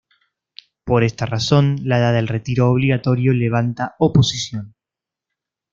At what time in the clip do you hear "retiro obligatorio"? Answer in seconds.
2.27-3.33